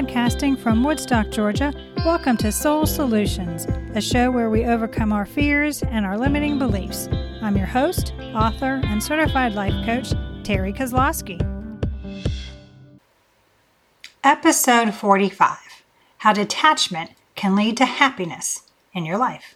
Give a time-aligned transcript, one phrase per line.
[0.00, 1.74] Podcasting from Woodstock, Georgia,
[2.06, 7.06] welcome to Soul Solutions, a show where we overcome our fears and our limiting beliefs.
[7.42, 11.38] I'm your host, author, and certified life coach, Terri Kozlowski.
[14.24, 15.58] Episode 45
[16.16, 18.62] How Detachment Can Lead to Happiness
[18.94, 19.54] in Your Life.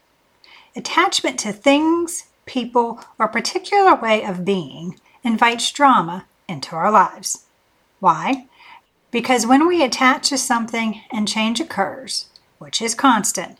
[0.76, 7.46] Attachment to things, people, or particular way of being invites drama into our lives.
[7.98, 8.44] Why?
[9.14, 12.26] Because when we attach to something and change occurs,
[12.58, 13.58] which is constant,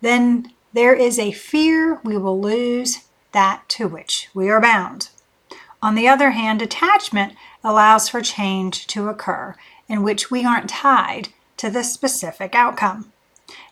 [0.00, 3.00] then there is a fear we will lose
[3.32, 5.10] that to which we are bound.
[5.82, 9.54] On the other hand, attachment allows for change to occur
[9.86, 13.12] in which we aren't tied to the specific outcome.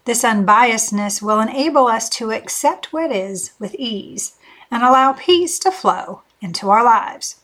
[0.05, 4.36] This unbiasedness will enable us to accept what is with ease
[4.70, 7.36] and allow peace to flow into our lives.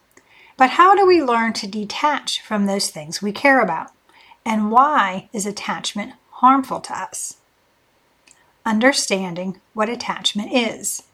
[0.60, 3.92] But how do we learn to detach from those things we care about?
[4.44, 7.38] And why is attachment harmful to us?
[8.66, 11.04] Understanding what attachment is.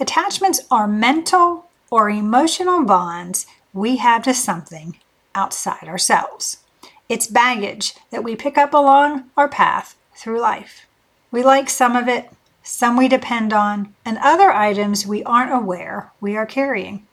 [0.00, 4.96] Attachments are mental or emotional bonds we have to something
[5.34, 6.62] outside ourselves.
[7.06, 10.86] It's baggage that we pick up along our path through life.
[11.30, 12.30] We like some of it,
[12.62, 17.06] some we depend on, and other items we aren't aware we are carrying.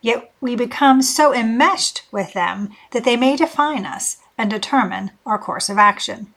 [0.00, 5.38] Yet we become so enmeshed with them that they may define us and determine our
[5.38, 6.32] course of action.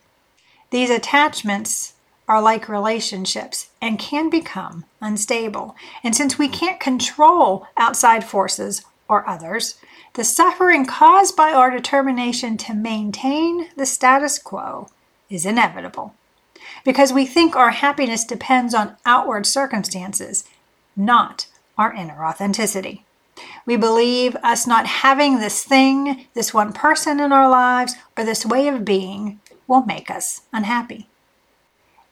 [0.69, 1.93] These attachments
[2.27, 5.75] are like relationships and can become unstable.
[6.03, 9.75] And since we can't control outside forces or others,
[10.13, 14.89] the suffering caused by our determination to maintain the status quo
[15.29, 16.13] is inevitable.
[16.85, 20.43] Because we think our happiness depends on outward circumstances,
[20.95, 23.05] not our inner authenticity.
[23.65, 28.45] We believe us not having this thing, this one person in our lives, or this
[28.45, 31.07] way of being will make us unhappy.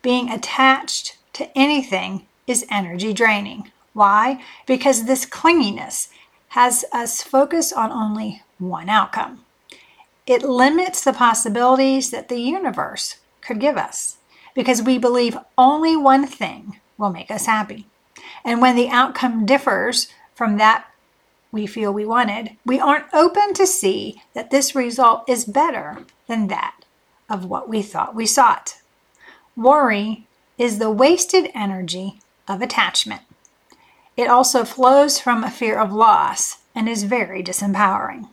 [0.02, 3.72] Being attached to anything is energy draining.
[3.94, 4.42] Why?
[4.66, 6.10] Because this clinginess
[6.50, 9.44] has us focus on only one outcome.
[10.26, 14.18] It limits the possibilities that the universe could give us
[14.54, 17.88] because we believe only one thing will make us happy.
[18.44, 20.86] And when the outcome differs from that
[21.52, 26.48] we feel we wanted, we aren't open to see that this result is better than
[26.48, 26.86] that
[27.30, 28.78] of what we thought we sought.
[29.56, 33.22] Worry is the wasted energy of attachment.
[34.16, 38.30] It also flows from a fear of loss and is very disempowering.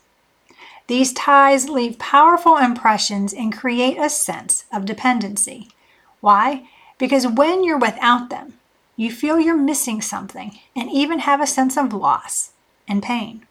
[0.86, 5.68] These ties leave powerful impressions and create a sense of dependency.
[6.20, 6.68] Why?
[6.98, 8.54] Because when you're without them,
[8.96, 12.52] you feel you're missing something and even have a sense of loss
[12.88, 13.46] and pain.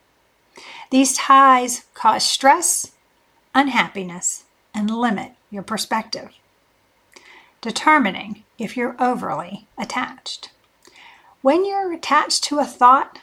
[0.90, 2.92] These ties cause stress,
[3.54, 6.30] unhappiness, and limit your perspective.
[7.62, 10.52] Determining if you're overly attached.
[11.42, 13.20] When you're attached to a thought,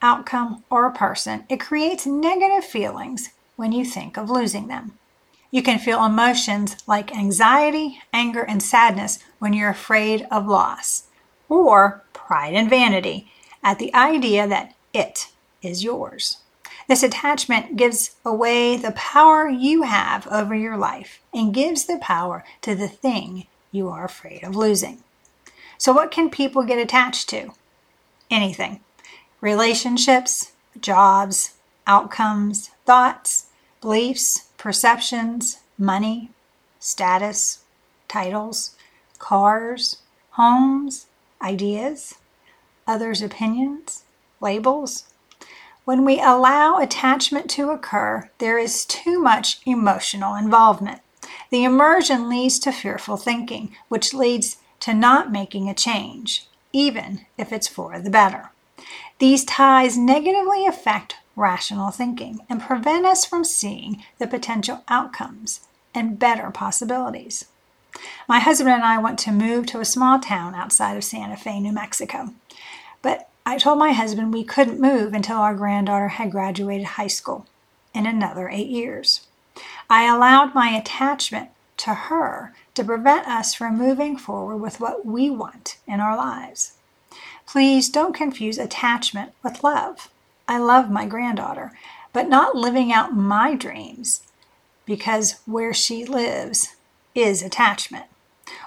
[0.00, 4.98] outcome, or a person, it creates negative feelings when you think of losing them.
[5.50, 11.04] You can feel emotions like anxiety, anger, and sadness when you're afraid of loss,
[11.48, 13.30] or pride and vanity
[13.62, 15.28] at the idea that it
[15.62, 16.38] is yours.
[16.88, 22.44] This attachment gives away the power you have over your life and gives the power
[22.62, 25.02] to the thing you are afraid of losing.
[25.76, 27.50] So, what can people get attached to?
[28.30, 28.80] Anything
[29.40, 31.54] relationships, jobs,
[31.86, 33.46] outcomes, thoughts,
[33.80, 36.30] beliefs, perceptions, money,
[36.80, 37.60] status,
[38.08, 38.74] titles,
[39.18, 39.98] cars,
[40.30, 41.06] homes,
[41.42, 42.14] ideas,
[42.86, 44.04] others' opinions,
[44.40, 45.04] labels,
[45.88, 51.00] when we allow attachment to occur, there is too much emotional involvement.
[51.48, 57.54] The immersion leads to fearful thinking, which leads to not making a change, even if
[57.54, 58.50] it's for the better.
[59.18, 65.60] These ties negatively affect rational thinking and prevent us from seeing the potential outcomes
[65.94, 67.46] and better possibilities.
[68.28, 71.60] My husband and I want to move to a small town outside of Santa Fe,
[71.60, 72.34] New Mexico.
[73.00, 77.46] But I told my husband we couldn't move until our granddaughter had graduated high school
[77.94, 79.22] in another eight years.
[79.88, 81.48] I allowed my attachment
[81.78, 86.74] to her to prevent us from moving forward with what we want in our lives.
[87.46, 90.10] Please don't confuse attachment with love.
[90.46, 91.72] I love my granddaughter,
[92.12, 94.20] but not living out my dreams
[94.84, 96.76] because where she lives
[97.14, 98.04] is attachment.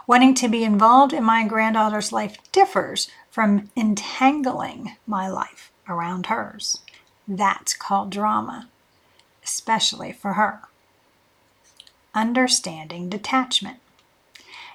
[0.08, 6.80] Wanting to be involved in my granddaughter's life differs from entangling my life around hers.
[7.28, 8.70] That's called drama,
[9.44, 10.62] especially for her.
[12.14, 13.80] understanding detachment.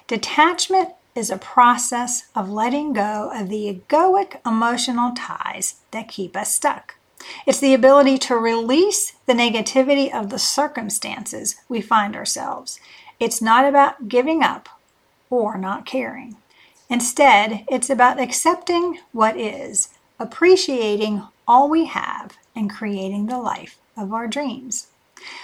[0.07, 6.53] Detachment is a process of letting go of the egoic emotional ties that keep us
[6.53, 6.95] stuck.
[7.45, 12.79] It's the ability to release the negativity of the circumstances we find ourselves.
[13.19, 14.69] It's not about giving up
[15.29, 16.37] or not caring.
[16.89, 19.89] Instead, it's about accepting what is,
[20.19, 24.87] appreciating all we have, and creating the life of our dreams.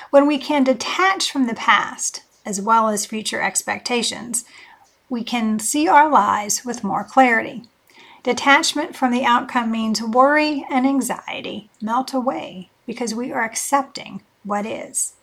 [0.10, 4.46] When we can detach from the past, as well as future expectations,
[5.10, 7.64] we can see our lives with more clarity.
[8.24, 14.66] Detachment from the outcome means worry and anxiety melt away because we are accepting what
[14.66, 15.14] is.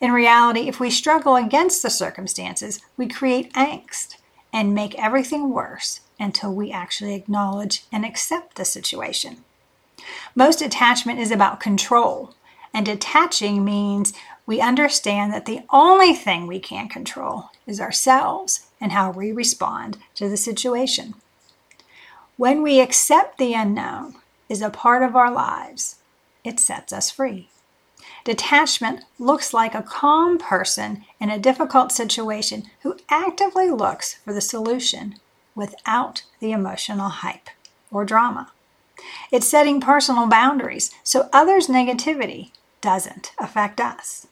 [0.00, 4.16] In reality, if we struggle against the circumstances, we create angst
[4.52, 9.44] and make everything worse until we actually acknowledge and accept the situation.
[10.34, 12.34] Most attachment is about control,
[12.74, 14.12] and detaching means
[14.46, 19.98] we understand that the only thing we can control is ourselves and how we respond
[20.16, 21.14] to the situation.
[22.36, 24.16] When we accept the unknown
[24.48, 25.96] is a part of our lives,
[26.44, 27.48] it sets us free.
[28.24, 34.40] Detachment looks like a calm person in a difficult situation who actively looks for the
[34.40, 35.16] solution
[35.54, 37.50] without the emotional hype
[37.90, 38.52] or drama.
[39.30, 44.26] It's setting personal boundaries so others' negativity doesn't affect us.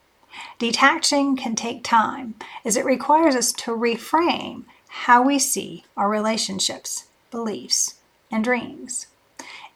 [0.59, 2.35] Detaching can take time
[2.65, 7.97] as it requires us to reframe how we see our relationships, beliefs,
[8.31, 9.07] and dreams.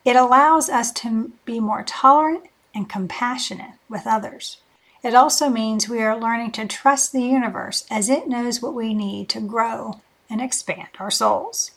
[0.05, 2.45] It allows us to be more tolerant
[2.75, 4.59] and compassionate with others.
[5.03, 8.95] It also means we are learning to trust the universe as it knows what we
[8.95, 10.01] need to grow
[10.31, 11.73] and expand our souls.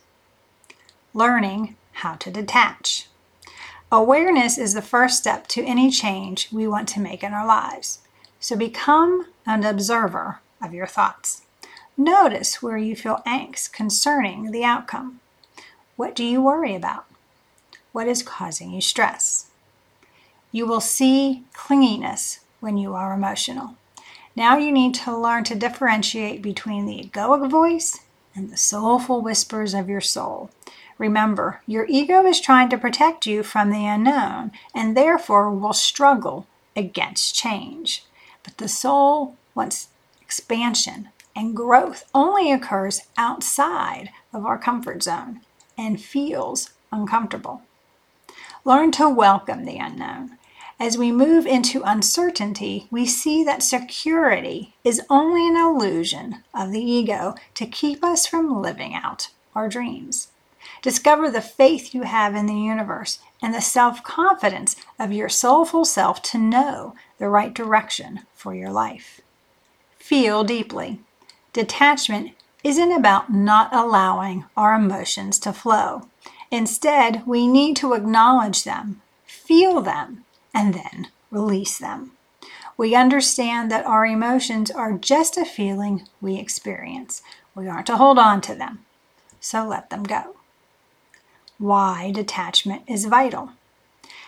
[1.13, 3.07] Learning how to detach.
[3.91, 7.99] Awareness is the first step to any change we want to make in our lives.
[8.39, 11.41] So become an observer of your thoughts.
[11.97, 15.19] Notice where you feel angst concerning the outcome.
[15.95, 17.05] What do you worry about?
[17.91, 19.46] What is causing you stress?
[20.51, 23.75] You will see clinginess when you are emotional.
[24.35, 27.99] Now you need to learn to differentiate between the egoic voice
[28.35, 30.51] and the soulful whispers of your soul.
[30.97, 36.47] Remember, your ego is trying to protect you from the unknown and therefore will struggle
[36.75, 38.03] against change.
[38.43, 39.89] But the soul wants
[40.21, 45.41] expansion, and growth only occurs outside of our comfort zone
[45.77, 47.61] and feels uncomfortable.
[48.67, 50.37] Learn to welcome the unknown.
[50.77, 56.81] As we move into uncertainty, we see that security is only an illusion of the
[56.81, 60.33] ego to keep us from living out our dreams.
[60.81, 65.85] Discover the faith you have in the universe and the self confidence of your soulful
[65.85, 69.21] self to know the right direction for your life.
[69.97, 70.99] Feel deeply.
[71.53, 72.31] Detachment
[72.65, 76.09] isn't about not allowing our emotions to flow.
[76.51, 80.23] Instead, we need to acknowledge them, feel them,
[80.53, 82.11] and then release them.
[82.77, 87.21] We understand that our emotions are just a feeling we experience.
[87.55, 88.85] We aren't to hold on to them,
[89.39, 90.37] so let them go
[91.57, 93.51] why detachment is vital.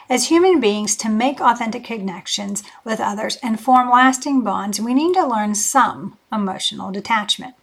[0.09, 5.13] As human beings, to make authentic connections with others and form lasting bonds, we need
[5.13, 7.53] to learn some emotional detachment.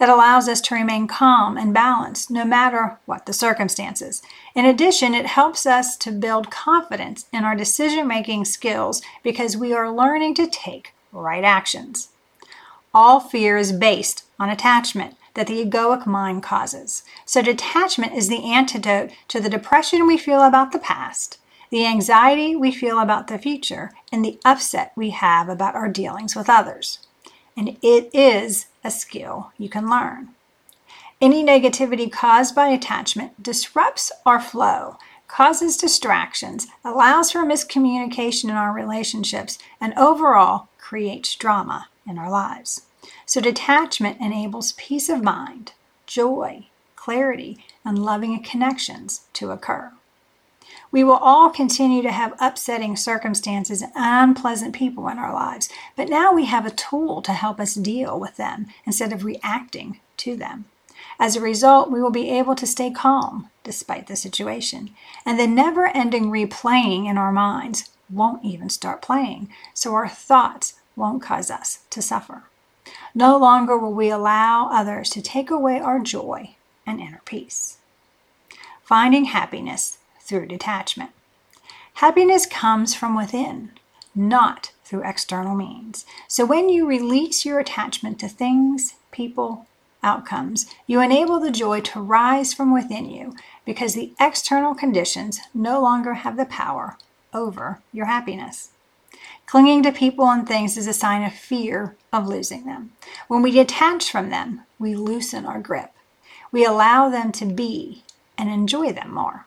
[0.00, 4.22] It allows us to remain calm and balanced no matter what the circumstances.
[4.54, 9.72] In addition, it helps us to build confidence in our decision making skills because we
[9.72, 12.10] are learning to take right actions.
[12.92, 17.02] All fear is based on attachment that the egoic mind causes.
[17.24, 21.38] So, detachment is the antidote to the depression we feel about the past,
[21.70, 26.34] the anxiety we feel about the future, and the upset we have about our dealings
[26.34, 26.98] with others.
[27.56, 30.30] And it is a skill you can learn.
[31.20, 34.96] Any negativity caused by attachment disrupts our flow,
[35.28, 42.82] causes distractions, allows for miscommunication in our relationships, and overall creates drama in our lives.
[43.26, 45.72] So, detachment enables peace of mind,
[46.06, 49.92] joy, clarity, and loving connections to occur.
[50.92, 56.08] We will all continue to have upsetting circumstances and unpleasant people in our lives, but
[56.08, 60.36] now we have a tool to help us deal with them instead of reacting to
[60.36, 60.64] them.
[61.18, 64.90] As a result, we will be able to stay calm despite the situation,
[65.24, 70.74] and the never ending replaying in our minds won't even start playing, so our thoughts
[70.96, 72.42] won't cause us to suffer.
[73.14, 77.78] No longer will we allow others to take away our joy and inner peace.
[78.82, 79.98] Finding happiness
[80.30, 81.10] through detachment.
[81.94, 83.72] Happiness comes from within,
[84.14, 86.06] not through external means.
[86.28, 89.66] So when you release your attachment to things, people,
[90.04, 93.34] outcomes, you enable the joy to rise from within you
[93.66, 96.96] because the external conditions no longer have the power
[97.34, 98.70] over your happiness.
[99.46, 102.92] Clinging to people and things is a sign of fear of losing them.
[103.26, 105.90] When we detach from them, we loosen our grip.
[106.52, 108.04] We allow them to be
[108.38, 109.46] and enjoy them more.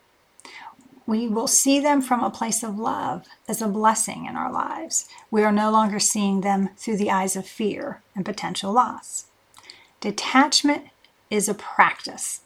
[1.05, 5.07] We will see them from a place of love as a blessing in our lives.
[5.29, 9.25] We are no longer seeing them through the eyes of fear and potential loss.
[9.99, 10.85] Detachment
[11.29, 12.41] is a practice,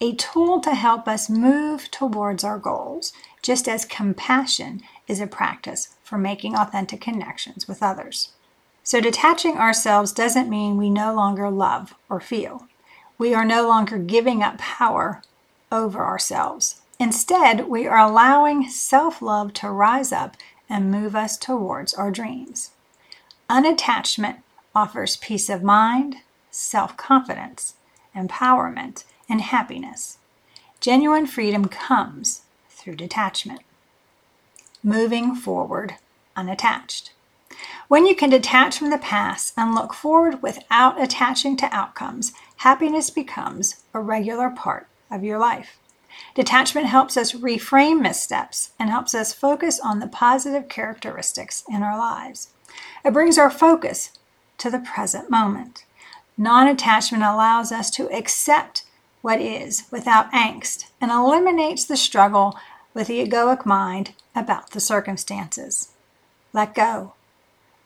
[0.00, 5.94] a tool to help us move towards our goals, just as compassion is a practice
[6.04, 8.32] for making authentic connections with others.
[8.84, 12.66] So, detaching ourselves doesn't mean we no longer love or feel.
[13.16, 15.22] We are no longer giving up power
[15.70, 16.81] over ourselves.
[17.02, 20.36] Instead, we are allowing self love to rise up
[20.68, 22.70] and move us towards our dreams.
[23.50, 24.36] Unattachment
[24.72, 26.18] offers peace of mind,
[26.52, 27.74] self confidence,
[28.14, 30.18] empowerment, and happiness.
[30.78, 33.62] Genuine freedom comes through detachment.
[34.84, 35.96] Moving forward
[36.36, 37.10] unattached.
[37.88, 43.10] When you can detach from the past and look forward without attaching to outcomes, happiness
[43.10, 45.80] becomes a regular part of your life.
[46.34, 51.98] Detachment helps us reframe missteps and helps us focus on the positive characteristics in our
[51.98, 52.48] lives.
[53.04, 54.12] It brings our focus
[54.58, 55.84] to the present moment.
[56.36, 58.84] Non attachment allows us to accept
[59.20, 62.58] what is without angst and eliminates the struggle
[62.94, 65.90] with the egoic mind about the circumstances.
[66.52, 67.14] Let go.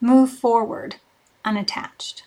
[0.01, 0.97] Move forward
[1.45, 2.25] unattached.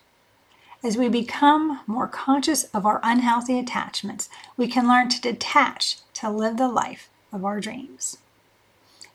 [0.82, 6.30] As we become more conscious of our unhealthy attachments, we can learn to detach to
[6.30, 8.18] live the life of our dreams.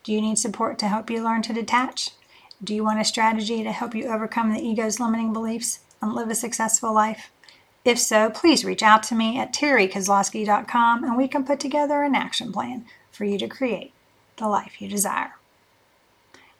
[0.02, 2.10] Do you need support to help you learn to detach?
[2.62, 6.28] Do you want a strategy to help you overcome the ego's limiting beliefs and live
[6.28, 7.30] a successful life?
[7.82, 12.14] If so, please reach out to me at terrikozlowski.com and we can put together an
[12.14, 13.92] action plan for you to create
[14.36, 15.36] the life you desire.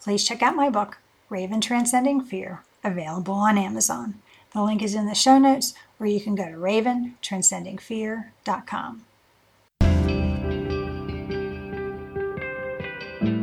[0.00, 0.96] Please check out my book,
[1.28, 4.14] Raven Transcending Fear, available on Amazon.
[4.54, 9.04] The link is in the show notes, or you can go to raventranscendingfear.com.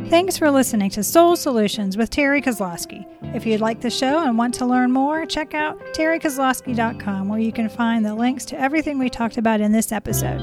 [0.08, 3.06] Thanks for listening to Soul Solutions with Terri Kozlowski.
[3.34, 7.50] If you'd like the show and want to learn more, check out terrikozlowski.com where you
[7.50, 10.40] can find the links to everything we talked about in this episode.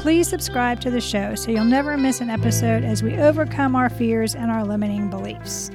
[0.00, 3.88] Please subscribe to the show so you'll never miss an episode as we overcome our
[3.88, 5.70] fears and our limiting beliefs.